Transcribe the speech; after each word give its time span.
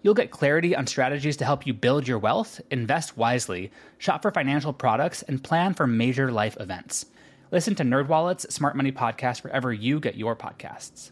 You'll 0.00 0.14
get 0.14 0.30
clarity 0.30 0.76
on 0.76 0.86
strategies 0.86 1.36
to 1.38 1.44
help 1.44 1.66
you 1.66 1.74
build 1.74 2.06
your 2.06 2.20
wealth, 2.20 2.60
invest 2.70 3.16
wisely, 3.16 3.72
shop 3.98 4.22
for 4.22 4.30
financial 4.30 4.72
products, 4.72 5.22
and 5.22 5.42
plan 5.42 5.74
for 5.74 5.88
major 5.88 6.30
life 6.30 6.56
events. 6.60 7.06
Listen 7.50 7.74
to 7.74 7.82
NerdWallet's 7.82 8.54
Smart 8.54 8.76
Money 8.76 8.92
Podcast 8.92 9.42
wherever 9.42 9.72
you 9.72 9.98
get 9.98 10.14
your 10.14 10.36
podcasts. 10.36 11.10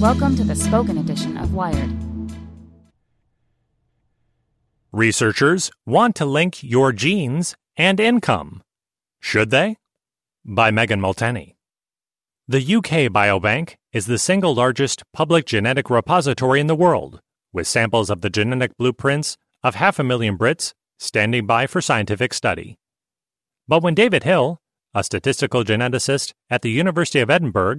Welcome 0.00 0.34
to 0.36 0.44
the 0.44 0.56
spoken 0.56 0.98
edition 0.98 1.36
of 1.36 1.54
Wired. 1.54 1.92
Researchers 4.92 5.70
want 5.84 6.16
to 6.16 6.24
link 6.24 6.64
your 6.64 6.90
genes 6.92 7.54
and 7.76 8.00
income. 8.00 8.62
Should 9.20 9.50
they? 9.50 9.76
By 10.44 10.72
Megan 10.72 11.00
Molteni. 11.00 11.54
The 12.48 12.76
UK 12.76 13.12
Biobank 13.12 13.74
is 13.92 14.06
the 14.06 14.18
single 14.18 14.54
largest 14.54 15.02
public 15.12 15.46
genetic 15.46 15.90
repository 15.90 16.60
in 16.60 16.66
the 16.66 16.76
world, 16.76 17.20
with 17.56 17.66
samples 17.66 18.10
of 18.10 18.20
the 18.20 18.28
genetic 18.28 18.76
blueprints 18.76 19.38
of 19.62 19.76
half 19.76 19.98
a 19.98 20.04
million 20.04 20.36
Brits 20.36 20.74
standing 20.98 21.46
by 21.46 21.66
for 21.66 21.80
scientific 21.80 22.34
study. 22.34 22.76
But 23.66 23.82
when 23.82 23.94
David 23.94 24.24
Hill, 24.24 24.60
a 24.94 25.02
statistical 25.02 25.64
geneticist 25.64 26.34
at 26.50 26.60
the 26.60 26.70
University 26.70 27.18
of 27.18 27.30
Edinburgh, 27.30 27.78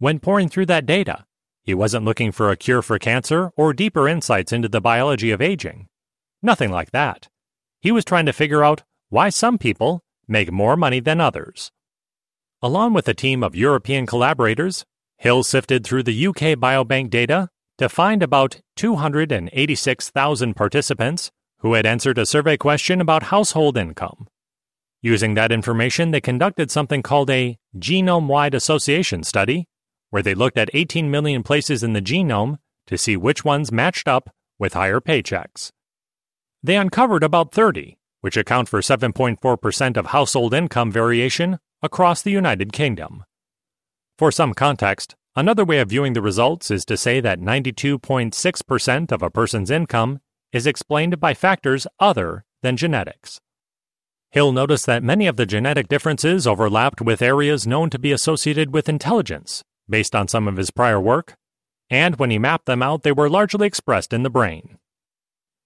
went 0.00 0.22
poring 0.22 0.48
through 0.48 0.66
that 0.66 0.86
data, 0.86 1.24
he 1.62 1.72
wasn't 1.72 2.04
looking 2.04 2.32
for 2.32 2.50
a 2.50 2.56
cure 2.56 2.82
for 2.82 2.98
cancer 2.98 3.52
or 3.56 3.72
deeper 3.72 4.08
insights 4.08 4.52
into 4.52 4.68
the 4.68 4.80
biology 4.80 5.30
of 5.30 5.40
aging. 5.40 5.86
Nothing 6.42 6.72
like 6.72 6.90
that. 6.90 7.28
He 7.80 7.92
was 7.92 8.04
trying 8.04 8.26
to 8.26 8.32
figure 8.32 8.64
out 8.64 8.82
why 9.08 9.28
some 9.28 9.56
people 9.56 10.02
make 10.26 10.50
more 10.50 10.76
money 10.76 10.98
than 10.98 11.20
others. 11.20 11.70
Along 12.60 12.92
with 12.92 13.06
a 13.06 13.14
team 13.14 13.44
of 13.44 13.54
European 13.54 14.04
collaborators, 14.04 14.84
Hill 15.16 15.44
sifted 15.44 15.84
through 15.84 16.02
the 16.02 16.26
UK 16.26 16.58
Biobank 16.58 17.10
data 17.10 17.48
to 17.82 17.88
find 17.88 18.22
about 18.22 18.60
286,000 18.76 20.54
participants 20.54 21.30
who 21.58 21.74
had 21.74 21.84
answered 21.84 22.16
a 22.16 22.24
survey 22.24 22.56
question 22.56 23.00
about 23.00 23.24
household 23.24 23.76
income. 23.76 24.28
Using 25.02 25.34
that 25.34 25.50
information, 25.50 26.12
they 26.12 26.20
conducted 26.20 26.70
something 26.70 27.02
called 27.02 27.28
a 27.28 27.58
genome 27.76 28.28
wide 28.28 28.54
association 28.54 29.24
study 29.24 29.66
where 30.10 30.22
they 30.22 30.34
looked 30.34 30.58
at 30.58 30.70
18 30.72 31.10
million 31.10 31.42
places 31.42 31.82
in 31.82 31.92
the 31.92 32.00
genome 32.00 32.58
to 32.86 32.96
see 32.96 33.16
which 33.16 33.44
ones 33.44 33.72
matched 33.72 34.06
up 34.06 34.30
with 34.58 34.74
higher 34.74 35.00
paychecks. 35.00 35.70
They 36.62 36.76
uncovered 36.76 37.24
about 37.24 37.52
30, 37.52 37.98
which 38.20 38.36
account 38.36 38.68
for 38.68 38.80
7.4% 38.80 39.96
of 39.96 40.06
household 40.06 40.54
income 40.54 40.92
variation 40.92 41.58
across 41.82 42.22
the 42.22 42.30
United 42.30 42.72
Kingdom. 42.72 43.24
For 44.18 44.30
some 44.30 44.54
context, 44.54 45.16
another 45.34 45.64
way 45.64 45.78
of 45.78 45.88
viewing 45.88 46.12
the 46.12 46.22
results 46.22 46.70
is 46.70 46.84
to 46.86 46.96
say 46.96 47.20
that 47.20 47.40
92.6% 47.40 49.12
of 49.12 49.22
a 49.22 49.30
person's 49.30 49.70
income 49.70 50.20
is 50.52 50.66
explained 50.66 51.18
by 51.20 51.34
factors 51.34 51.86
other 51.98 52.44
than 52.62 52.76
genetics. 52.76 53.40
Hill 54.30 54.52
noticed 54.52 54.86
that 54.86 55.02
many 55.02 55.26
of 55.26 55.36
the 55.36 55.46
genetic 55.46 55.88
differences 55.88 56.46
overlapped 56.46 57.00
with 57.02 57.20
areas 57.20 57.66
known 57.66 57.90
to 57.90 57.98
be 57.98 58.12
associated 58.12 58.72
with 58.72 58.88
intelligence, 58.88 59.62
based 59.88 60.14
on 60.14 60.28
some 60.28 60.48
of 60.48 60.56
his 60.56 60.70
prior 60.70 61.00
work, 61.00 61.34
and 61.90 62.16
when 62.16 62.30
he 62.30 62.38
mapped 62.38 62.64
them 62.64 62.82
out, 62.82 63.02
they 63.02 63.12
were 63.12 63.28
largely 63.28 63.66
expressed 63.66 64.14
in 64.14 64.22
the 64.22 64.30
brain. 64.30 64.78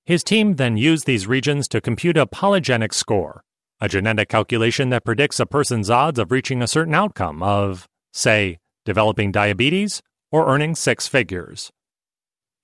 His 0.04 0.24
team 0.24 0.56
then 0.56 0.76
used 0.76 1.06
these 1.06 1.26
regions 1.26 1.68
to 1.68 1.80
compute 1.80 2.16
a 2.16 2.26
polygenic 2.26 2.92
score, 2.92 3.44
a 3.80 3.88
genetic 3.88 4.28
calculation 4.28 4.90
that 4.90 5.04
predicts 5.04 5.38
a 5.38 5.46
person's 5.46 5.90
odds 5.90 6.18
of 6.18 6.32
reaching 6.32 6.62
a 6.62 6.66
certain 6.66 6.94
outcome 6.94 7.42
of, 7.42 7.86
say, 8.12 8.58
developing 8.86 9.30
diabetes 9.30 10.00
or 10.32 10.48
earning 10.48 10.74
six 10.74 11.06
figures. 11.06 11.70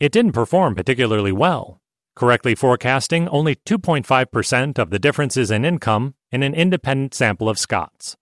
It 0.01 0.13
didn't 0.13 0.33
perform 0.33 0.75
particularly 0.75 1.33
well, 1.33 1.83
correctly 2.17 2.55
forecasting 2.55 3.29
only 3.29 3.57
2.5% 3.57 4.79
of 4.79 4.91
the 4.91 4.99
differences 4.99 5.51
in 5.51 5.65
income 5.65 6.15
in 6.31 6.43
an 6.43 6.55
independent 6.55 7.13
sample 7.13 7.49
of 7.49 7.59
Scots. 7.59 8.17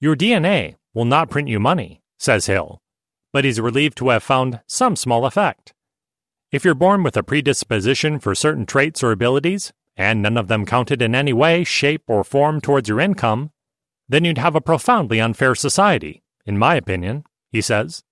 Your 0.00 0.16
DNA 0.16 0.76
will 0.94 1.04
not 1.04 1.30
print 1.30 1.48
you 1.48 1.60
money, 1.60 2.02
says 2.18 2.46
Hill, 2.46 2.80
but 3.32 3.44
he's 3.44 3.60
relieved 3.60 3.96
to 3.98 4.08
have 4.08 4.22
found 4.22 4.60
some 4.66 4.96
small 4.96 5.24
effect. 5.24 5.72
If 6.50 6.64
you're 6.64 6.74
born 6.74 7.02
with 7.02 7.16
a 7.16 7.22
predisposition 7.22 8.18
for 8.18 8.34
certain 8.34 8.66
traits 8.66 9.02
or 9.02 9.12
abilities, 9.12 9.72
and 9.96 10.22
none 10.22 10.36
of 10.36 10.48
them 10.48 10.66
counted 10.66 11.02
in 11.02 11.14
any 11.14 11.32
way, 11.32 11.62
shape, 11.62 12.02
or 12.08 12.24
form 12.24 12.60
towards 12.60 12.88
your 12.88 13.00
income, 13.00 13.50
then 14.08 14.24
you'd 14.24 14.38
have 14.38 14.56
a 14.56 14.60
profoundly 14.60 15.20
unfair 15.20 15.54
society, 15.54 16.22
in 16.50 16.58
my 16.58 16.74
opinion, 16.74 17.22
he 17.52 17.60
says. 17.60 18.02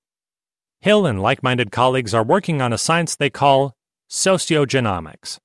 Hill 0.81 1.05
and 1.07 1.21
like 1.21 1.43
minded 1.43 1.73
colleagues 1.73 2.15
are 2.15 2.23
working 2.23 2.63
on 2.63 2.73
a 2.73 2.79
science 2.79 3.17
they 3.17 3.31
call 3.31 3.75
sociogenomics. 4.09 5.39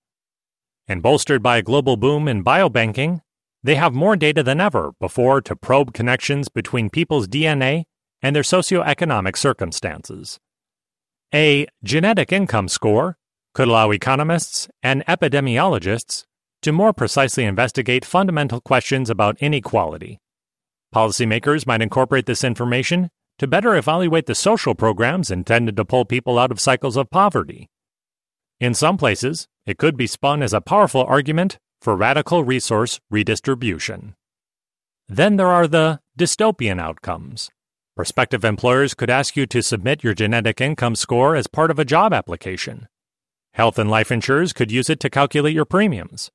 And 0.87 1.01
bolstered 1.01 1.41
by 1.41 1.57
a 1.57 1.63
global 1.63 1.97
boom 1.97 2.27
in 2.27 2.43
biobanking, 2.43 3.21
they 3.63 3.75
have 3.75 3.95
more 3.95 4.15
data 4.15 4.43
than 4.43 4.61
ever 4.61 4.91
before 4.99 5.41
to 5.41 5.55
probe 5.55 5.95
connections 5.95 6.49
between 6.49 6.91
people's 6.91 7.27
DNA 7.27 7.85
and 8.21 8.35
their 8.35 8.43
socioeconomic 8.43 9.37
circumstances. 9.37 10.39
A 11.33 11.65
genetic 11.83 12.31
income 12.31 12.67
score 12.67 13.17
could 13.55 13.69
allow 13.69 13.89
economists 13.89 14.67
and 14.83 15.03
epidemiologists 15.07 16.25
to 16.61 16.71
more 16.71 16.93
precisely 16.93 17.43
investigate 17.43 18.05
fundamental 18.05 18.61
questions 18.61 19.09
about 19.09 19.41
inequality. 19.41 20.19
Policymakers 20.93 21.65
might 21.65 21.81
incorporate 21.81 22.27
this 22.27 22.43
information 22.43 23.09
to 23.39 23.47
better 23.47 23.75
evaluate 23.75 24.27
the 24.27 24.35
social 24.35 24.75
programs 24.75 25.31
intended 25.31 25.75
to 25.75 25.85
pull 25.85 26.05
people 26.05 26.37
out 26.37 26.51
of 26.51 26.59
cycles 26.59 26.97
of 26.97 27.09
poverty. 27.09 27.67
In 28.59 28.75
some 28.75 28.97
places, 28.97 29.47
it 29.65 29.79
could 29.79 29.97
be 29.97 30.05
spun 30.05 30.43
as 30.43 30.53
a 30.53 30.61
powerful 30.61 31.03
argument 31.03 31.57
for 31.81 31.95
radical 31.95 32.43
resource 32.43 32.99
redistribution. 33.09 34.13
Then 35.07 35.38
there 35.38 35.50
are 35.50 35.68
the 35.68 36.00
dystopian 36.18 36.79
outcomes. 36.79 37.50
Prospective 37.95 38.45
employers 38.45 38.94
could 38.94 39.09
ask 39.09 39.35
you 39.35 39.47
to 39.47 39.63
submit 39.63 40.03
your 40.03 40.13
genetic 40.13 40.62
income 40.62 40.95
score 40.95 41.35
as 41.35 41.47
part 41.47 41.71
of 41.71 41.79
a 41.79 41.85
job 41.85 42.13
application. 42.13 42.88
Health 43.53 43.79
and 43.79 43.89
life 43.89 44.12
insurers 44.12 44.53
could 44.53 44.71
use 44.71 44.91
it 44.91 45.00
to 45.00 45.09
calculate 45.09 45.56
your 45.56 45.65
premiums. 45.65 46.31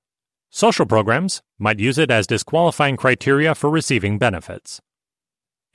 Social 0.50 0.86
programs 0.86 1.42
might 1.58 1.78
use 1.78 1.98
it 1.98 2.10
as 2.10 2.26
disqualifying 2.26 2.96
criteria 2.96 3.54
for 3.54 3.68
receiving 3.68 4.18
benefits. 4.18 4.80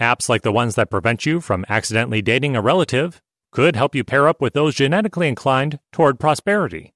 Apps 0.01 0.27
like 0.27 0.41
the 0.41 0.51
ones 0.51 0.75
that 0.75 0.89
prevent 0.89 1.25
you 1.25 1.39
from 1.39 1.65
accidentally 1.69 2.21
dating 2.21 2.55
a 2.55 2.61
relative 2.61 3.21
could 3.51 3.75
help 3.75 3.93
you 3.93 4.03
pair 4.03 4.27
up 4.27 4.41
with 4.41 4.53
those 4.53 4.73
genetically 4.73 5.27
inclined 5.27 5.79
toward 5.91 6.19
prosperity. 6.19 6.93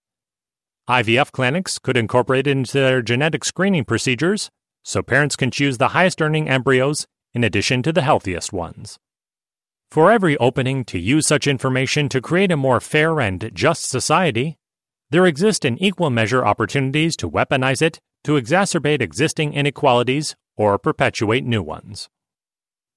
IVF 0.89 1.31
clinics 1.31 1.77
could 1.77 1.95
incorporate 1.95 2.47
it 2.47 2.51
into 2.51 2.73
their 2.73 3.01
genetic 3.03 3.45
screening 3.45 3.85
procedures 3.85 4.49
so 4.83 5.03
parents 5.03 5.35
can 5.35 5.51
choose 5.51 5.77
the 5.77 5.89
highest 5.89 6.21
earning 6.21 6.49
embryos 6.49 7.05
in 7.33 7.43
addition 7.43 7.83
to 7.83 7.93
the 7.93 8.01
healthiest 8.01 8.51
ones. 8.51 8.97
For 9.91 10.11
every 10.11 10.35
opening 10.37 10.83
to 10.85 10.99
use 10.99 11.27
such 11.27 11.45
information 11.45 12.09
to 12.09 12.21
create 12.21 12.51
a 12.51 12.57
more 12.57 12.79
fair 12.79 13.19
and 13.19 13.51
just 13.53 13.83
society, 13.83 14.57
there 15.09 15.25
exist 15.25 15.63
in 15.63 15.77
equal 15.77 16.09
measure 16.09 16.45
opportunities 16.45 17.15
to 17.17 17.29
weaponize 17.29 17.81
it 17.81 17.99
to 18.23 18.33
exacerbate 18.33 19.01
existing 19.01 19.53
inequalities 19.53 20.35
or 20.55 20.77
perpetuate 20.77 21.45
new 21.45 21.63
ones. 21.63 22.09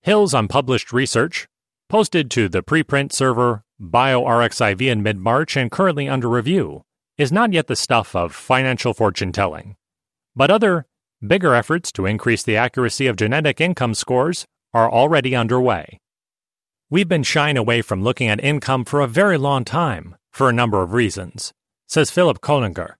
Hill's 0.03 0.35
unpublished 0.35 0.93
research, 0.93 1.47
posted 1.89 2.31
to 2.31 2.49
the 2.49 2.62
preprint 2.62 3.12
server 3.12 3.62
BioRxiv 3.81 4.81
in 4.81 5.03
mid 5.03 5.19
March 5.19 5.57
and 5.57 5.71
currently 5.71 6.09
under 6.09 6.29
review, 6.29 6.83
is 7.19 7.31
not 7.31 7.53
yet 7.53 7.67
the 7.67 7.77
stuff 7.77 8.17
of 8.17 8.35
financial 8.35 8.95
fortune 8.95 9.33
telling. 9.33 9.77
But 10.35 10.51
other, 10.51 10.87
bigger 11.27 11.55
efforts 11.55 11.93
to 11.93 12.06
increase 12.06 12.43
the 12.43 12.56
accuracy 12.56 13.06
of 13.06 13.17
genetic 13.17 13.61
income 13.61 13.95
scores 13.95 14.47
are 14.73 14.91
already 14.91 15.37
underway. 15.37 16.01
We've 16.89 17.09
been 17.09 17.23
shying 17.23 17.56
away 17.56 17.83
from 17.83 18.03
looking 18.03 18.29
at 18.29 18.43
income 18.43 18.85
for 18.85 19.01
a 19.01 19.06
very 19.06 19.37
long 19.37 19.65
time 19.65 20.17
for 20.31 20.49
a 20.49 20.53
number 20.53 20.83
of 20.83 20.93
reasons, 20.93 21.53
says 21.91 22.09
Philipp 22.09 22.41
Koellinger, 22.41 22.95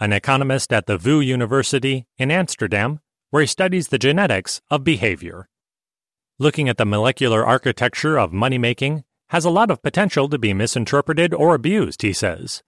an 0.00 0.14
economist 0.14 0.72
at 0.72 0.86
the 0.86 0.96
VU 0.96 1.20
University 1.20 2.06
in 2.16 2.30
Amsterdam, 2.30 2.98
where 3.28 3.42
he 3.42 3.46
studies 3.46 3.88
the 3.88 3.98
genetics 3.98 4.62
of 4.70 4.82
behavior. 4.82 5.50
Looking 6.38 6.66
at 6.66 6.78
the 6.78 6.86
molecular 6.86 7.44
architecture 7.44 8.18
of 8.18 8.32
money 8.32 8.56
making 8.56 9.04
has 9.28 9.44
a 9.44 9.50
lot 9.50 9.70
of 9.70 9.82
potential 9.82 10.30
to 10.30 10.38
be 10.38 10.54
misinterpreted 10.54 11.34
or 11.34 11.54
abused, 11.54 12.00
he 12.00 12.14
says, 12.14 12.62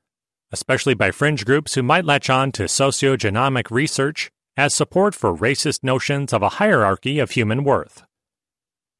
especially 0.52 0.92
by 0.92 1.10
fringe 1.10 1.46
groups 1.46 1.74
who 1.74 1.82
might 1.82 2.04
latch 2.04 2.28
on 2.28 2.52
to 2.52 2.64
sociogenomic 2.64 3.70
research 3.70 4.30
as 4.58 4.74
support 4.74 5.14
for 5.14 5.34
racist 5.34 5.82
notions 5.82 6.34
of 6.34 6.42
a 6.42 6.60
hierarchy 6.60 7.18
of 7.18 7.30
human 7.30 7.64
worth. 7.64 8.04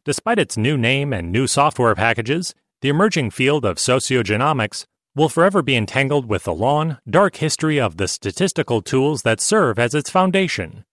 Despite 0.07 0.39
its 0.39 0.57
new 0.57 0.79
name 0.79 1.13
and 1.13 1.31
new 1.31 1.47
software 1.47 1.95
packages, 1.95 2.55
the 2.81 2.89
emerging 2.89 3.33
field 3.33 3.67
of 3.67 3.77
sociogenomics 3.77 4.87
will 5.15 5.29
forever 5.29 5.63
be 5.63 5.77
entangled 5.77 6.27
with 6.29 6.45
the 6.45 6.55
long, 6.55 6.99
dark 7.09 7.37
history 7.37 7.81
of 7.81 7.97
the 7.97 8.09
statistical 8.09 8.83
tools 8.83 9.23
that 9.23 9.41
serve 9.41 9.79
as 9.79 9.95
its 9.95 10.11
foundation. 10.11 10.85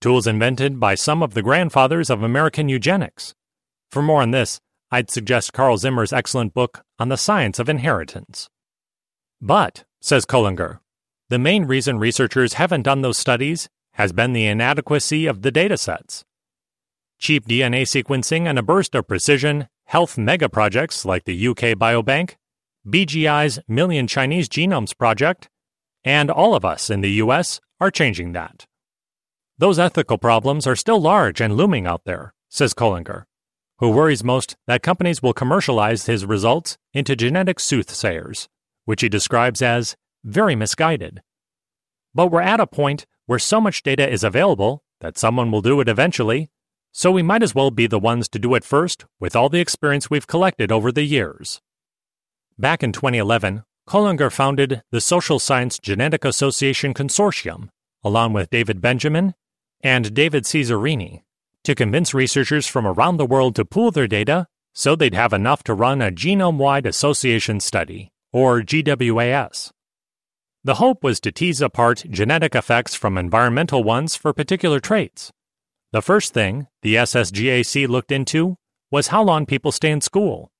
Tools 0.00 0.26
invented 0.26 0.78
by 0.78 0.94
some 0.94 1.22
of 1.22 1.34
the 1.34 1.42
grandfathers 1.42 2.10
of 2.10 2.22
American 2.22 2.68
eugenics. 2.68 3.34
For 3.90 4.02
more 4.02 4.22
on 4.22 4.30
this, 4.30 4.60
I'd 4.90 5.10
suggest 5.10 5.52
Carl 5.52 5.78
Zimmer's 5.78 6.12
excellent 6.12 6.54
book 6.54 6.84
on 6.98 7.08
the 7.08 7.16
science 7.16 7.58
of 7.58 7.68
inheritance. 7.68 8.48
But, 9.40 9.84
says 10.00 10.24
Koellinger, 10.24 10.78
the 11.28 11.38
main 11.38 11.64
reason 11.64 11.98
researchers 11.98 12.54
haven't 12.54 12.82
done 12.82 13.02
those 13.02 13.18
studies 13.18 13.68
has 13.94 14.12
been 14.12 14.32
the 14.32 14.46
inadequacy 14.46 15.26
of 15.26 15.42
the 15.42 15.50
datasets. 15.50 16.22
Cheap 17.18 17.46
DNA 17.48 17.82
sequencing 17.82 18.46
and 18.46 18.58
a 18.58 18.62
burst 18.62 18.94
of 18.94 19.08
precision 19.08 19.68
health 19.86 20.18
mega 20.18 20.48
projects 20.48 21.04
like 21.04 21.24
the 21.24 21.48
UK 21.48 21.76
Biobank, 21.78 22.34
BGI's 22.86 23.58
Million 23.66 24.06
Chinese 24.06 24.48
Genomes 24.48 24.96
Project, 24.96 25.48
and 26.04 26.30
all 26.30 26.54
of 26.54 26.64
us 26.64 26.88
in 26.88 27.00
the 27.00 27.10
US 27.22 27.60
are 27.80 27.90
changing 27.90 28.30
that. 28.32 28.64
Those 29.58 29.80
ethical 29.80 30.18
problems 30.18 30.68
are 30.68 30.76
still 30.76 31.00
large 31.00 31.40
and 31.40 31.56
looming 31.56 31.84
out 31.88 32.02
there, 32.04 32.32
says 32.48 32.74
Koellinger, 32.74 33.24
who 33.78 33.90
worries 33.90 34.22
most 34.22 34.56
that 34.68 34.84
companies 34.84 35.20
will 35.20 35.32
commercialize 35.32 36.06
his 36.06 36.24
results 36.24 36.78
into 36.94 37.16
genetic 37.16 37.58
soothsayers, 37.58 38.48
which 38.84 39.00
he 39.00 39.08
describes 39.08 39.62
as 39.62 39.96
very 40.22 40.54
misguided. 40.54 41.22
But 42.14 42.28
we're 42.28 42.40
at 42.40 42.60
a 42.60 42.68
point 42.68 43.04
where 43.26 43.40
so 43.40 43.60
much 43.60 43.82
data 43.82 44.08
is 44.08 44.22
available 44.22 44.84
that 45.00 45.18
someone 45.18 45.50
will 45.50 45.60
do 45.60 45.80
it 45.80 45.88
eventually, 45.88 46.50
so 46.92 47.10
we 47.10 47.22
might 47.22 47.42
as 47.42 47.54
well 47.54 47.72
be 47.72 47.88
the 47.88 47.98
ones 47.98 48.28
to 48.28 48.38
do 48.38 48.54
it 48.54 48.64
first 48.64 49.06
with 49.18 49.34
all 49.34 49.48
the 49.48 49.60
experience 49.60 50.08
we've 50.08 50.28
collected 50.28 50.70
over 50.70 50.92
the 50.92 51.02
years. 51.02 51.60
Back 52.58 52.82
in 52.82 52.92
2011, 52.92 53.64
Koellinger 53.86 54.32
founded 54.32 54.82
the 54.90 55.02
Social 55.02 55.38
Science 55.38 55.78
Genetic 55.78 56.24
Association 56.24 56.94
Consortium, 56.94 57.68
along 58.02 58.32
with 58.32 58.48
David 58.48 58.80
Benjamin 58.80 59.34
and 59.82 60.14
David 60.14 60.44
Cesarini, 60.44 61.24
to 61.64 61.74
convince 61.74 62.14
researchers 62.14 62.66
from 62.66 62.86
around 62.86 63.18
the 63.18 63.26
world 63.26 63.56
to 63.56 63.66
pool 63.66 63.90
their 63.90 64.06
data 64.06 64.46
so 64.74 64.96
they'd 64.96 65.12
have 65.12 65.34
enough 65.34 65.62
to 65.64 65.74
run 65.74 66.00
a 66.00 66.10
genome 66.10 66.56
wide 66.56 66.86
association 66.86 67.60
study, 67.60 68.10
or 68.32 68.62
GWAS. 68.62 69.70
The 70.64 70.76
hope 70.76 71.04
was 71.04 71.20
to 71.20 71.32
tease 71.32 71.60
apart 71.60 72.04
genetic 72.08 72.54
effects 72.54 72.94
from 72.94 73.18
environmental 73.18 73.84
ones 73.84 74.16
for 74.16 74.32
particular 74.32 74.80
traits. 74.80 75.30
The 75.92 76.00
first 76.00 76.32
thing 76.32 76.68
the 76.80 76.94
SSGAC 76.94 77.86
looked 77.86 78.10
into 78.10 78.56
was 78.90 79.08
how 79.08 79.22
long 79.22 79.44
people 79.44 79.72
stay 79.72 79.90
in 79.90 80.00
school. 80.00 80.50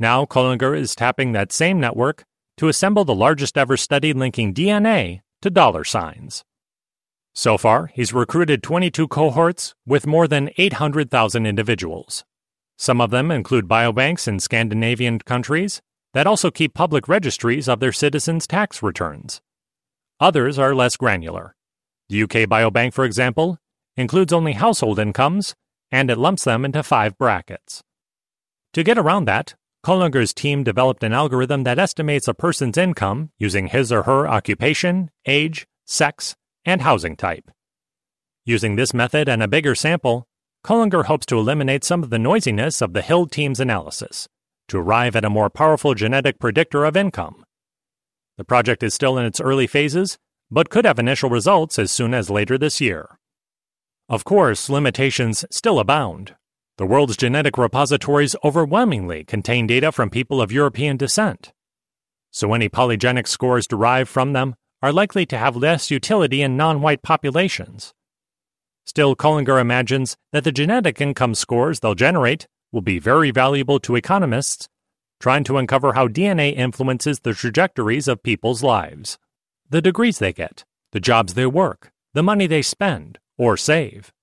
Now 0.00 0.24
Koellinger 0.24 0.74
is 0.74 0.94
tapping 0.94 1.32
that 1.32 1.52
same 1.52 1.78
network 1.78 2.24
to 2.56 2.68
assemble 2.68 3.04
the 3.04 3.14
largest 3.14 3.58
ever 3.58 3.76
study 3.76 4.14
linking 4.14 4.54
DNA 4.54 5.20
to 5.42 5.50
dollar 5.50 5.84
signs. 5.84 6.42
So 7.34 7.58
far, 7.58 7.90
he's 7.92 8.14
recruited 8.14 8.62
22 8.62 9.08
cohorts 9.08 9.74
with 9.86 10.06
more 10.06 10.26
than 10.26 10.48
800,000 10.56 11.44
individuals. 11.44 12.24
Some 12.78 12.98
of 12.98 13.10
them 13.10 13.30
include 13.30 13.68
biobanks 13.68 14.26
in 14.26 14.40
Scandinavian 14.40 15.18
countries 15.18 15.82
that 16.14 16.26
also 16.26 16.50
keep 16.50 16.72
public 16.72 17.06
registries 17.06 17.68
of 17.68 17.80
their 17.80 17.92
citizens' 17.92 18.46
tax 18.46 18.82
returns. 18.82 19.42
Others 20.18 20.58
are 20.58 20.74
less 20.74 20.96
granular. 20.96 21.54
The 22.08 22.22
UK 22.22 22.48
Biobank, 22.48 22.94
for 22.94 23.04
example, 23.04 23.58
includes 23.98 24.32
only 24.32 24.54
household 24.54 24.98
incomes 24.98 25.54
and 25.92 26.10
it 26.10 26.16
lumps 26.16 26.44
them 26.44 26.64
into 26.64 26.82
five 26.82 27.18
brackets. 27.18 27.82
To 28.72 28.82
get 28.82 28.96
around 28.96 29.26
that, 29.26 29.56
Koellinger's 29.84 30.34
team 30.34 30.62
developed 30.62 31.02
an 31.02 31.14
algorithm 31.14 31.64
that 31.64 31.78
estimates 31.78 32.28
a 32.28 32.34
person's 32.34 32.76
income 32.76 33.30
using 33.38 33.68
his 33.68 33.90
or 33.90 34.02
her 34.02 34.28
occupation, 34.28 35.10
age, 35.26 35.66
sex, 35.86 36.36
and 36.66 36.82
housing 36.82 37.16
type. 37.16 37.50
Using 38.44 38.76
this 38.76 38.92
method 38.92 39.28
and 39.28 39.42
a 39.42 39.48
bigger 39.48 39.74
sample, 39.74 40.26
Koellinger 40.64 41.06
hopes 41.06 41.24
to 41.26 41.38
eliminate 41.38 41.84
some 41.84 42.02
of 42.02 42.10
the 42.10 42.18
noisiness 42.18 42.82
of 42.82 42.92
the 42.92 43.00
Hill 43.00 43.26
team's 43.26 43.60
analysis 43.60 44.28
to 44.68 44.78
arrive 44.78 45.16
at 45.16 45.24
a 45.24 45.30
more 45.30 45.50
powerful 45.50 45.94
genetic 45.94 46.38
predictor 46.38 46.84
of 46.84 46.96
income. 46.96 47.44
The 48.36 48.44
project 48.44 48.82
is 48.82 48.94
still 48.94 49.18
in 49.18 49.26
its 49.26 49.40
early 49.40 49.66
phases, 49.66 50.18
but 50.50 50.70
could 50.70 50.84
have 50.84 50.98
initial 50.98 51.30
results 51.30 51.78
as 51.78 51.90
soon 51.90 52.12
as 52.12 52.30
later 52.30 52.58
this 52.58 52.80
year. 52.80 53.18
Of 54.08 54.24
course, 54.24 54.68
limitations 54.68 55.44
still 55.50 55.78
abound. 55.78 56.34
The 56.80 56.86
world's 56.86 57.18
genetic 57.18 57.58
repositories 57.58 58.34
overwhelmingly 58.42 59.22
contain 59.24 59.66
data 59.66 59.92
from 59.92 60.08
people 60.08 60.40
of 60.40 60.50
European 60.50 60.96
descent. 60.96 61.52
So 62.30 62.54
any 62.54 62.70
polygenic 62.70 63.28
scores 63.28 63.66
derived 63.66 64.08
from 64.08 64.32
them 64.32 64.54
are 64.80 64.90
likely 64.90 65.26
to 65.26 65.36
have 65.36 65.56
less 65.56 65.90
utility 65.90 66.40
in 66.40 66.56
non 66.56 66.80
white 66.80 67.02
populations. 67.02 67.92
Still, 68.86 69.14
Koellinger 69.14 69.60
imagines 69.60 70.16
that 70.32 70.44
the 70.44 70.52
genetic 70.52 71.02
income 71.02 71.34
scores 71.34 71.80
they'll 71.80 71.94
generate 71.94 72.48
will 72.72 72.80
be 72.80 72.98
very 72.98 73.30
valuable 73.30 73.78
to 73.80 73.94
economists 73.94 74.66
trying 75.20 75.44
to 75.44 75.58
uncover 75.58 75.92
how 75.92 76.08
DNA 76.08 76.56
influences 76.56 77.20
the 77.20 77.34
trajectories 77.34 78.08
of 78.08 78.22
people's 78.22 78.62
lives. 78.62 79.18
The 79.68 79.82
degrees 79.82 80.18
they 80.18 80.32
get, 80.32 80.64
the 80.92 81.00
jobs 81.00 81.34
they 81.34 81.44
work, 81.44 81.92
the 82.14 82.22
money 82.22 82.46
they 82.46 82.62
spend 82.62 83.18
or 83.36 83.58
save. 83.58 84.14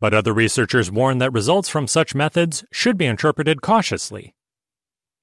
But 0.00 0.14
other 0.14 0.32
researchers 0.32 0.90
warn 0.90 1.18
that 1.18 1.32
results 1.32 1.68
from 1.68 1.86
such 1.86 2.14
methods 2.14 2.64
should 2.72 2.98
be 2.98 3.06
interpreted 3.06 3.62
cautiously. 3.62 4.34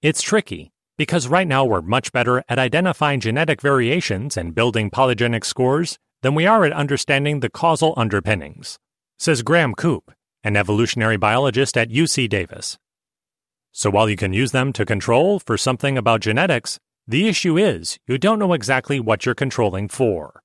It's 0.01 0.21
tricky 0.21 0.71
because 0.97 1.27
right 1.27 1.47
now 1.47 1.65
we're 1.65 1.81
much 1.81 2.11
better 2.11 2.43
at 2.47 2.59
identifying 2.59 3.19
genetic 3.19 3.61
variations 3.61 4.37
and 4.37 4.53
building 4.53 4.91
polygenic 4.91 5.43
scores 5.45 5.97
than 6.21 6.35
we 6.35 6.45
are 6.45 6.65
at 6.65 6.73
understanding 6.73 7.39
the 7.39 7.49
causal 7.49 7.93
underpinnings, 7.97 8.77
says 9.17 9.41
Graham 9.41 9.73
Coop, 9.73 10.11
an 10.43 10.55
evolutionary 10.55 11.17
biologist 11.17 11.77
at 11.77 11.89
UC 11.89 12.29
Davis. 12.29 12.77
So 13.71 13.89
while 13.89 14.07
you 14.07 14.15
can 14.15 14.33
use 14.33 14.51
them 14.51 14.71
to 14.73 14.85
control 14.85 15.39
for 15.39 15.57
something 15.57 15.97
about 15.97 16.21
genetics, 16.21 16.79
the 17.07 17.27
issue 17.27 17.57
is 17.57 17.97
you 18.07 18.17
don't 18.19 18.39
know 18.39 18.53
exactly 18.53 18.99
what 18.99 19.25
you're 19.25 19.35
controlling 19.35 19.87
for. 19.87 20.42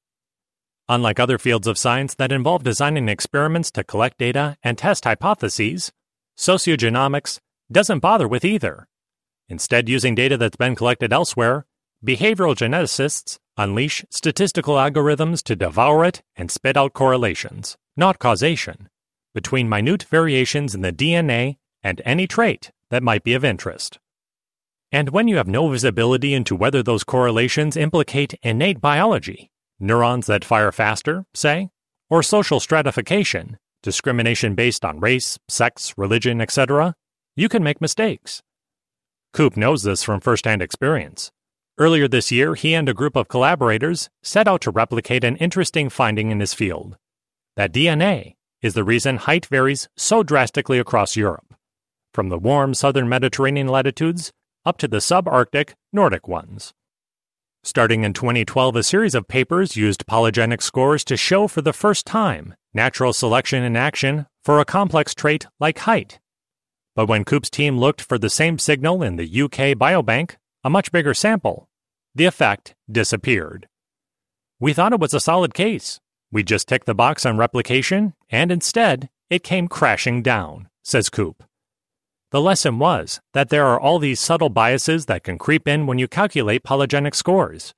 Unlike 0.89 1.21
other 1.21 1.39
fields 1.39 1.67
of 1.67 1.77
science 1.77 2.15
that 2.15 2.33
involve 2.33 2.65
designing 2.65 3.09
experiments 3.09 3.71
to 3.73 3.85
collect 3.85 4.19
data 4.19 4.57
and 4.63 4.79
test 4.79 5.05
hypotheses, 5.05 5.93
sociogenomics 6.37 7.41
doesn't 7.71 7.99
bother 7.99 8.27
with 8.27 8.45
either. 8.45 8.89
Instead, 9.49 9.89
using 9.89 10.15
data 10.15 10.37
that's 10.37 10.57
been 10.57 10.75
collected 10.75 11.13
elsewhere, 11.13 11.67
behavioral 12.05 12.55
geneticists 12.55 13.39
unleash 13.59 14.05
statistical 14.09 14.77
algorithms 14.77 15.43
to 15.43 15.57
devour 15.57 16.05
it 16.05 16.23
and 16.37 16.51
spit 16.51 16.77
out 16.77 16.95
correlations, 16.95 17.77
not 17.97 18.19
causation 18.19 18.89
between 19.35 19.69
minute 19.69 20.05
variations 20.05 20.75
in 20.75 20.81
the 20.81 20.93
DNA 20.93 21.59
and 21.83 22.01
any 22.05 22.27
trait 22.27 22.73
that 22.91 23.03
might 23.03 23.23
be 23.23 23.35
of 23.35 23.45
interest. 23.45 23.99
And 24.91 25.11
when 25.11 25.29
you 25.29 25.37
have 25.37 25.47
no 25.47 25.69
visibility 25.69 26.33
into 26.35 26.57
whether 26.57 26.83
those 26.83 27.05
correlations 27.05 27.77
implicate 27.77 28.35
innate 28.43 28.81
biology, 28.81 29.51
neurons 29.81 30.27
that 30.27 30.45
fire 30.45 30.73
faster, 30.73 31.25
say, 31.35 31.71
or 32.11 32.23
social 32.23 32.61
stratification, 32.61 33.59
discrimination 33.83 34.55
based 34.55 34.85
on 34.85 35.01
race, 35.01 35.39
sex, 35.49 35.95
religion, 35.97 36.41
etc., 36.41 36.95
you 37.37 37.49
can 37.49 37.63
make 37.63 37.81
mistakes. 37.81 38.43
Coop 39.33 39.57
knows 39.57 39.83
this 39.83 40.03
from 40.03 40.21
firsthand 40.21 40.63
experience. 40.63 41.31
Earlier 41.79 42.09
this 42.09 42.33
year, 42.33 42.55
he 42.55 42.75
and 42.75 42.89
a 42.89 42.95
group 42.95 43.15
of 43.15 43.29
collaborators 43.29 44.09
set 44.23 44.49
out 44.49 44.61
to 44.63 44.71
replicate 44.71 45.23
an 45.23 45.37
interesting 45.37 45.89
finding 45.89 46.31
in 46.31 46.41
his 46.41 46.55
field 46.55 46.97
that 47.59 47.73
DNA 47.73 48.37
is 48.63 48.75
the 48.75 48.85
reason 48.85 49.17
height 49.17 49.47
varies 49.47 49.89
so 49.97 50.23
drastically 50.23 50.79
across 50.79 51.17
Europe, 51.17 51.55
from 52.15 52.29
the 52.29 52.39
warm 52.39 52.73
southern 52.73 53.09
Mediterranean 53.09 53.67
latitudes 53.67 54.33
up 54.65 54.79
to 54.79 54.87
the 54.87 54.99
subarctic 54.99 55.75
Nordic 55.93 56.29
ones. 56.29 56.73
Starting 57.65 58.05
in 58.05 58.13
2012, 58.13 58.77
a 58.77 58.83
series 58.83 59.15
of 59.15 59.27
papers 59.27 59.77
used 59.77 60.07
polygenic 60.07 60.63
scores 60.63 61.05
to 61.05 61.17
show 61.17 61.49
for 61.49 61.61
the 61.61 61.73
first 61.73 62.07
time 62.07 62.55
natural 62.73 63.13
selection 63.13 63.65
in 63.65 63.77
action 63.77 64.27
for 64.45 64.61
a 64.61 64.65
complex 64.65 65.15
trait 65.15 65.47
like 65.59 65.79
height. 65.81 66.21
But 66.95 67.09
when 67.09 67.25
Coop's 67.25 67.51
team 67.51 67.79
looked 67.79 68.01
for 68.01 68.19
the 68.19 68.31
same 68.31 68.59
signal 68.59 69.03
in 69.03 69.17
the 69.17 69.43
UK 69.43 69.77
Biobank, 69.77 70.37
a 70.63 70.71
much 70.71 70.93
bigger 70.93 71.15
sample, 71.15 71.69
the 72.15 72.27
effect 72.27 72.75
disappeared. 72.91 73.69
We 74.61 74.73
thought 74.73 74.93
it 74.93 75.01
was 75.01 75.15
a 75.15 75.21
solid 75.21 75.55
case. 75.55 76.01
We 76.31 76.43
just 76.43 76.69
ticked 76.69 76.87
the 76.87 76.95
box 76.95 77.27
on 77.27 77.39
replication, 77.39 78.15
and 78.31 78.53
instead, 78.53 79.09
it 79.31 79.43
came 79.43 79.69
crashing 79.69 80.23
down, 80.23 80.69
says 80.83 81.09
Coop. 81.09 81.43
The 82.31 82.43
lesson 82.43 82.79
was 82.79 83.21
that 83.33 83.49
there 83.49 83.67
are 83.67 83.81
all 83.81 83.99
these 83.99 84.21
subtle 84.21 84.51
biases 84.51 85.07
that 85.07 85.25
can 85.25 85.39
creep 85.39 85.67
in 85.67 85.87
when 85.87 85.99
you 85.99 86.07
calculate 86.07 86.63
polygenic 86.63 87.15
scores, 87.15 87.73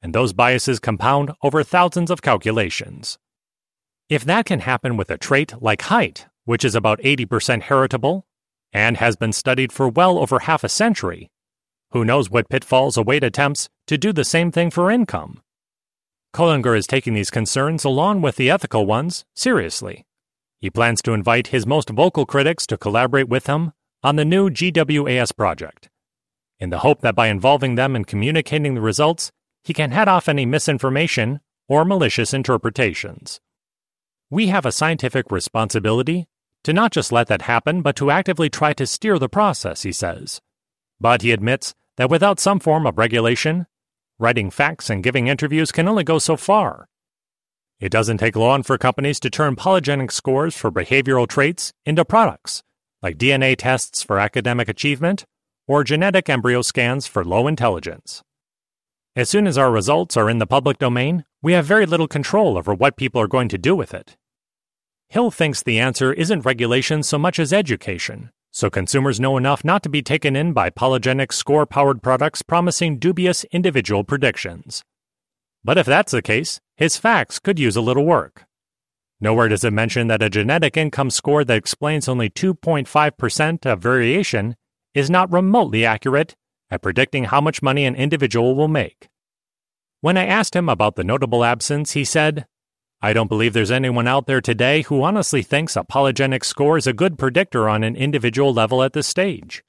and 0.00 0.14
those 0.14 0.32
biases 0.32 0.78
compound 0.78 1.32
over 1.42 1.64
thousands 1.64 2.12
of 2.12 2.22
calculations. 2.22 3.18
If 4.08 4.24
that 4.24 4.46
can 4.46 4.60
happen 4.60 4.96
with 4.96 5.10
a 5.10 5.18
trait 5.18 5.60
like 5.60 5.82
height, 5.82 6.26
which 6.44 6.64
is 6.64 6.76
about 6.76 7.00
80% 7.00 7.62
heritable 7.62 8.24
and 8.72 8.96
has 8.98 9.16
been 9.16 9.32
studied 9.32 9.72
for 9.72 9.88
well 9.88 10.18
over 10.18 10.38
half 10.38 10.62
a 10.62 10.68
century, 10.68 11.28
who 11.90 12.04
knows 12.04 12.30
what 12.30 12.48
pitfalls 12.48 12.96
await 12.96 13.24
attempts 13.24 13.68
to 13.88 13.98
do 13.98 14.12
the 14.12 14.24
same 14.24 14.52
thing 14.52 14.70
for 14.70 14.88
income? 14.88 15.42
Koellinger 16.32 16.78
is 16.78 16.86
taking 16.86 17.14
these 17.14 17.30
concerns, 17.30 17.84
along 17.84 18.22
with 18.22 18.36
the 18.36 18.50
ethical 18.50 18.86
ones, 18.86 19.24
seriously. 19.34 20.04
He 20.60 20.70
plans 20.70 21.02
to 21.02 21.12
invite 21.12 21.48
his 21.48 21.66
most 21.66 21.90
vocal 21.90 22.24
critics 22.24 22.66
to 22.68 22.78
collaborate 22.78 23.28
with 23.28 23.46
him 23.46 23.72
on 24.06 24.14
the 24.14 24.24
new 24.24 24.48
GWAS 24.48 25.34
project, 25.36 25.88
in 26.60 26.70
the 26.70 26.78
hope 26.78 27.00
that 27.00 27.16
by 27.16 27.26
involving 27.26 27.74
them 27.74 27.96
in 27.96 28.04
communicating 28.04 28.76
the 28.76 28.80
results, 28.80 29.32
he 29.64 29.74
can 29.74 29.90
head 29.90 30.06
off 30.06 30.28
any 30.28 30.46
misinformation 30.46 31.40
or 31.68 31.84
malicious 31.84 32.32
interpretations. 32.32 33.40
We 34.30 34.46
have 34.46 34.64
a 34.64 34.70
scientific 34.70 35.32
responsibility 35.32 36.28
to 36.62 36.72
not 36.72 36.92
just 36.92 37.10
let 37.10 37.26
that 37.26 37.42
happen, 37.42 37.82
but 37.82 37.96
to 37.96 38.12
actively 38.12 38.48
try 38.48 38.72
to 38.74 38.86
steer 38.86 39.18
the 39.18 39.28
process, 39.28 39.82
he 39.82 39.90
says. 39.90 40.40
But 41.00 41.22
he 41.22 41.32
admits 41.32 41.74
that 41.96 42.08
without 42.08 42.38
some 42.38 42.60
form 42.60 42.86
of 42.86 42.98
regulation, 42.98 43.66
writing 44.20 44.52
facts 44.52 44.88
and 44.88 45.02
giving 45.02 45.26
interviews 45.26 45.72
can 45.72 45.88
only 45.88 46.04
go 46.04 46.20
so 46.20 46.36
far. 46.36 46.86
It 47.80 47.90
doesn't 47.90 48.18
take 48.18 48.36
long 48.36 48.62
for 48.62 48.78
companies 48.78 49.18
to 49.18 49.30
turn 49.30 49.56
polygenic 49.56 50.12
scores 50.12 50.56
for 50.56 50.70
behavioral 50.70 51.26
traits 51.26 51.72
into 51.84 52.04
products, 52.04 52.62
like 53.06 53.18
DNA 53.18 53.54
tests 53.56 54.02
for 54.02 54.18
academic 54.18 54.68
achievement 54.68 55.24
or 55.68 55.84
genetic 55.84 56.28
embryo 56.28 56.60
scans 56.60 57.06
for 57.06 57.24
low 57.24 57.46
intelligence. 57.46 58.20
As 59.14 59.30
soon 59.30 59.46
as 59.46 59.56
our 59.56 59.70
results 59.70 60.16
are 60.16 60.28
in 60.28 60.38
the 60.38 60.46
public 60.46 60.78
domain, 60.78 61.24
we 61.40 61.52
have 61.52 61.64
very 61.64 61.86
little 61.86 62.08
control 62.08 62.58
over 62.58 62.74
what 62.74 62.96
people 62.96 63.20
are 63.20 63.28
going 63.28 63.48
to 63.50 63.58
do 63.58 63.76
with 63.76 63.94
it. 63.94 64.16
Hill 65.08 65.30
thinks 65.30 65.62
the 65.62 65.78
answer 65.78 66.12
isn't 66.12 66.44
regulation 66.44 67.04
so 67.04 67.16
much 67.16 67.38
as 67.38 67.52
education, 67.52 68.30
so 68.50 68.70
consumers 68.70 69.20
know 69.20 69.36
enough 69.36 69.64
not 69.64 69.84
to 69.84 69.88
be 69.88 70.02
taken 70.02 70.34
in 70.34 70.52
by 70.52 70.68
polygenic 70.68 71.32
score 71.32 71.64
powered 71.64 72.02
products 72.02 72.42
promising 72.42 72.98
dubious 72.98 73.44
individual 73.52 74.02
predictions. 74.02 74.82
But 75.62 75.78
if 75.78 75.86
that's 75.86 76.10
the 76.10 76.22
case, 76.22 76.58
his 76.76 76.96
facts 76.96 77.38
could 77.38 77.60
use 77.60 77.76
a 77.76 77.80
little 77.88 78.04
work. 78.04 78.46
Nowhere 79.20 79.48
does 79.48 79.64
it 79.64 79.72
mention 79.72 80.08
that 80.08 80.22
a 80.22 80.30
genetic 80.30 80.76
income 80.76 81.10
score 81.10 81.44
that 81.44 81.56
explains 81.56 82.08
only 82.08 82.28
2.5% 82.28 83.66
of 83.66 83.80
variation 83.80 84.56
is 84.94 85.08
not 85.08 85.32
remotely 85.32 85.84
accurate 85.86 86.36
at 86.70 86.82
predicting 86.82 87.24
how 87.24 87.40
much 87.40 87.62
money 87.62 87.84
an 87.84 87.94
individual 87.94 88.54
will 88.54 88.68
make. 88.68 89.08
When 90.00 90.16
I 90.16 90.26
asked 90.26 90.54
him 90.54 90.68
about 90.68 90.96
the 90.96 91.04
notable 91.04 91.44
absence, 91.44 91.92
he 91.92 92.04
said, 92.04 92.46
I 93.00 93.12
don't 93.12 93.28
believe 93.28 93.52
there's 93.52 93.70
anyone 93.70 94.06
out 94.06 94.26
there 94.26 94.40
today 94.40 94.82
who 94.82 95.02
honestly 95.02 95.42
thinks 95.42 95.76
a 95.76 95.84
polygenic 95.84 96.44
score 96.44 96.76
is 96.76 96.86
a 96.86 96.92
good 96.92 97.18
predictor 97.18 97.68
on 97.68 97.84
an 97.84 97.96
individual 97.96 98.52
level 98.52 98.82
at 98.82 98.92
this 98.92 99.06
stage. 99.06 99.62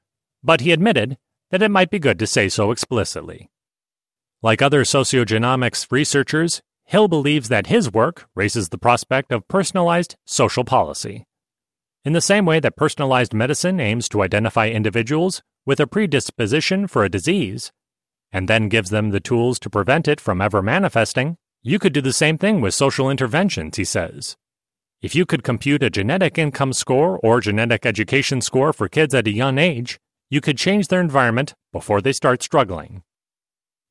But 0.43 0.61
he 0.61 0.71
admitted 0.71 1.17
that 1.51 1.61
it 1.61 1.71
might 1.71 1.89
be 1.89 1.99
good 1.99 2.19
to 2.19 2.27
say 2.27 2.49
so 2.49 2.71
explicitly. 2.71 3.49
Like 4.41 4.61
other 4.61 4.83
sociogenomics 4.83 5.87
researchers, 5.91 6.61
Hill 6.87 7.09
believes 7.09 7.49
that 7.49 7.67
his 7.67 7.91
work 7.91 8.29
raises 8.33 8.69
the 8.69 8.77
prospect 8.77 9.33
of 9.33 9.45
personalized 9.49 10.15
social 10.25 10.63
policy. 10.63 11.25
In 12.05 12.13
the 12.13 12.21
same 12.21 12.45
way 12.45 12.61
that 12.61 12.77
personalized 12.77 13.33
medicine 13.33 13.81
aims 13.81 14.07
to 14.07 14.23
identify 14.23 14.69
individuals 14.69 15.41
with 15.65 15.81
a 15.81 15.87
predisposition 15.87 16.87
for 16.87 17.03
a 17.03 17.09
disease, 17.09 17.73
and 18.31 18.47
then 18.47 18.69
gives 18.69 18.89
them 18.89 19.09
the 19.09 19.19
tools 19.19 19.59
to 19.59 19.69
prevent 19.69 20.07
it 20.07 20.21
from 20.21 20.41
ever 20.41 20.61
manifesting, 20.61 21.35
you 21.61 21.77
could 21.77 21.91
do 21.91 21.99
the 21.99 22.13
same 22.13 22.37
thing 22.37 22.61
with 22.61 22.73
social 22.73 23.09
interventions, 23.09 23.75
he 23.75 23.83
says. 23.83 24.37
If 25.01 25.13
you 25.13 25.25
could 25.25 25.43
compute 25.43 25.83
a 25.83 25.89
genetic 25.89 26.37
income 26.37 26.71
score 26.71 27.19
or 27.21 27.41
genetic 27.41 27.85
education 27.85 28.39
score 28.39 28.71
for 28.71 28.87
kids 28.87 29.13
at 29.13 29.27
a 29.27 29.31
young 29.31 29.57
age, 29.57 29.99
you 30.29 30.39
could 30.39 30.57
change 30.57 30.87
their 30.87 31.01
environment 31.01 31.53
before 31.73 31.99
they 31.99 32.13
start 32.13 32.41
struggling. 32.41 33.03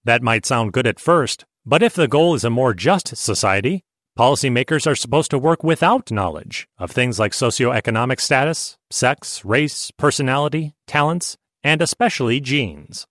That 0.04 0.22
might 0.22 0.46
sound 0.46 0.72
good 0.72 0.86
at 0.86 0.98
first, 0.98 1.44
but 1.66 1.82
if 1.82 1.94
the 1.94 2.08
goal 2.08 2.34
is 2.34 2.44
a 2.44 2.50
more 2.50 2.72
just 2.72 3.16
society, 3.16 3.82
policymakers 4.16 4.86
are 4.86 4.94
supposed 4.94 5.30
to 5.32 5.38
work 5.38 5.64
without 5.64 6.12
knowledge 6.12 6.68
of 6.78 6.90
things 6.90 7.18
like 7.18 7.32
socioeconomic 7.32 8.20
status, 8.20 8.78
sex, 8.90 9.44
race, 9.44 9.90
personality, 9.98 10.74
talents, 10.86 11.36
and 11.64 11.82
especially 11.82 12.40
genes. 12.40 13.06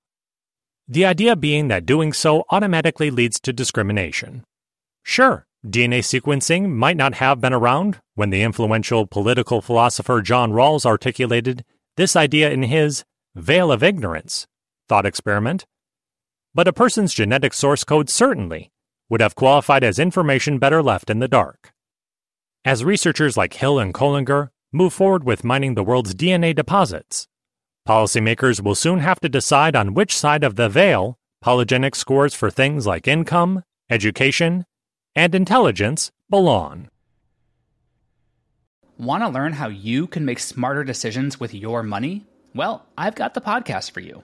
The 0.87 1.05
idea 1.05 1.35
being 1.35 1.67
that 1.67 1.85
doing 1.85 2.13
so 2.13 2.45
automatically 2.49 3.11
leads 3.11 3.39
to 3.41 3.51
discrimination. 3.51 4.45
Sure, 5.03 5.45
DNA 5.65 5.99
sequencing 5.99 6.69
might 6.69 6.95
not 6.95 7.15
have 7.15 7.41
been 7.41 7.53
around 7.53 7.99
when 8.13 8.29
the 8.29 8.43
influential 8.43 9.05
political 9.05 9.61
philosopher 9.61 10.21
John 10.21 10.51
Rawls 10.51 10.85
articulated 10.85 11.65
this 11.97 12.15
idea 12.15 12.51
in 12.51 12.63
his 12.63 13.03
Veil 13.35 13.71
of 13.71 13.83
Ignorance 13.83 14.47
thought 14.87 15.05
experiment. 15.05 15.65
But 16.55 16.69
a 16.69 16.73
person's 16.73 17.13
genetic 17.13 17.53
source 17.53 17.83
code 17.83 18.09
certainly 18.09 18.71
would 19.09 19.19
have 19.19 19.35
qualified 19.35 19.83
as 19.83 19.99
information 19.99 20.57
better 20.57 20.81
left 20.81 21.09
in 21.09 21.19
the 21.19 21.27
dark. 21.27 21.73
As 22.63 22.85
researchers 22.85 23.35
like 23.35 23.55
Hill 23.55 23.77
and 23.77 23.93
Koellinger 23.93 24.47
move 24.71 24.93
forward 24.93 25.25
with 25.25 25.43
mining 25.43 25.75
the 25.75 25.83
world's 25.83 26.15
DNA 26.15 26.55
deposits, 26.55 27.27
policymakers 27.85 28.63
will 28.63 28.73
soon 28.73 28.99
have 28.99 29.19
to 29.19 29.27
decide 29.27 29.75
on 29.75 29.93
which 29.93 30.17
side 30.17 30.45
of 30.45 30.55
the 30.55 30.69
veil 30.69 31.19
polygenic 31.43 31.93
scores 31.93 32.33
for 32.33 32.49
things 32.49 32.87
like 32.87 33.05
income, 33.05 33.63
education, 33.89 34.65
and 35.13 35.35
intelligence 35.35 36.09
belong. 36.29 36.87
Want 38.97 39.23
to 39.23 39.29
learn 39.29 39.51
how 39.53 39.67
you 39.67 40.07
can 40.07 40.23
make 40.23 40.39
smarter 40.39 40.85
decisions 40.85 41.37
with 41.37 41.53
your 41.53 41.83
money? 41.83 42.25
Well, 42.55 42.85
I've 42.97 43.15
got 43.15 43.33
the 43.33 43.41
podcast 43.41 43.91
for 43.91 43.99
you. 43.99 44.23